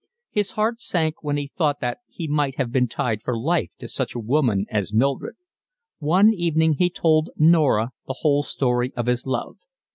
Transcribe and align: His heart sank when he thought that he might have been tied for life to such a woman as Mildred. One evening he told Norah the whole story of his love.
His 0.31 0.53
heart 0.53 0.81
sank 0.81 1.23
when 1.23 1.37
he 1.37 1.45
thought 1.45 1.79
that 1.79 1.99
he 2.07 2.27
might 2.27 2.55
have 2.55 2.71
been 2.71 2.87
tied 2.87 3.21
for 3.21 3.37
life 3.37 3.69
to 3.77 3.87
such 3.87 4.15
a 4.15 4.19
woman 4.19 4.65
as 4.71 4.91
Mildred. 4.91 5.35
One 5.99 6.33
evening 6.33 6.77
he 6.79 6.89
told 6.89 7.29
Norah 7.37 7.91
the 8.07 8.17
whole 8.21 8.41
story 8.41 8.91
of 8.95 9.05
his 9.05 9.27
love. 9.27 9.57